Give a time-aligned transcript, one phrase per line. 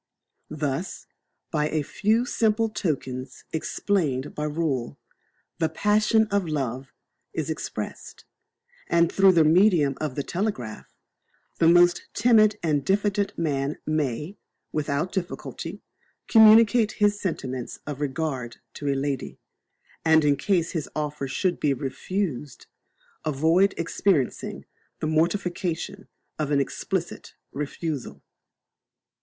[0.49, 1.05] Thus,
[1.51, 4.97] by a few simple tokens explained by rule,
[5.59, 6.91] the passion of love
[7.33, 8.25] is expressed;
[8.87, 10.87] and through the medium of the telegraph,
[11.59, 14.39] the most timid and diffident man may,
[14.71, 15.83] without difficulty,
[16.27, 19.37] communicate his sentiments of regard to a lady,
[20.03, 22.65] and, in case his offer should be refused,
[23.23, 24.65] avoid experiencing
[24.99, 26.07] the mortification
[26.39, 28.23] of an explicit refusal.